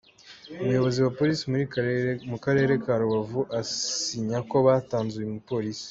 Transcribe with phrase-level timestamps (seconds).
[0.61, 1.43] Umuyobozi wa Police
[2.29, 5.79] mu karere ka Rubavu asinya ko batanze uyu mupolisi